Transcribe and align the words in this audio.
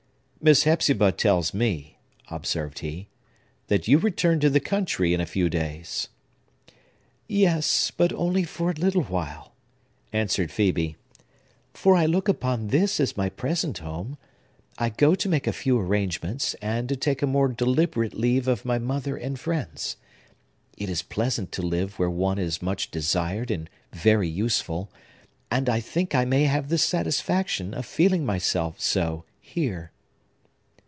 "Miss 0.43 0.63
Hepzibah 0.63 1.11
tells 1.11 1.53
me," 1.53 1.99
observed 2.31 2.79
he, 2.79 3.09
"that 3.67 3.87
you 3.87 3.99
return 3.99 4.39
to 4.39 4.49
the 4.49 4.59
country 4.59 5.13
in 5.13 5.21
a 5.21 5.25
few 5.27 5.51
days." 5.51 6.07
"Yes, 7.27 7.91
but 7.95 8.11
only 8.13 8.43
for 8.43 8.71
a 8.71 8.73
little 8.73 9.03
while," 9.03 9.53
answered 10.11 10.49
Phœbe; 10.49 10.95
"for 11.75 11.95
I 11.95 12.07
look 12.07 12.27
upon 12.27 12.69
this 12.69 12.99
as 12.99 13.15
my 13.15 13.29
present 13.29 13.77
home. 13.77 14.17
I 14.79 14.89
go 14.89 15.13
to 15.13 15.29
make 15.29 15.45
a 15.45 15.53
few 15.53 15.79
arrangements, 15.79 16.55
and 16.55 16.89
to 16.89 16.95
take 16.95 17.21
a 17.21 17.27
more 17.27 17.49
deliberate 17.49 18.15
leave 18.15 18.47
of 18.47 18.65
my 18.65 18.79
mother 18.79 19.15
and 19.15 19.39
friends. 19.39 19.95
It 20.75 20.89
is 20.89 21.03
pleasant 21.03 21.51
to 21.51 21.61
live 21.61 21.99
where 21.99 22.09
one 22.09 22.39
is 22.39 22.63
much 22.63 22.89
desired 22.89 23.51
and 23.51 23.69
very 23.93 24.27
useful; 24.27 24.91
and 25.51 25.69
I 25.69 25.79
think 25.81 26.15
I 26.15 26.25
may 26.25 26.45
have 26.45 26.69
the 26.69 26.79
satisfaction 26.79 27.75
of 27.75 27.85
feeling 27.85 28.25
myself 28.25 28.79
so 28.81 29.23
here." 29.39 29.91